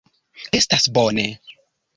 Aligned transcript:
Estas 0.59 0.89
bone! 0.97 1.29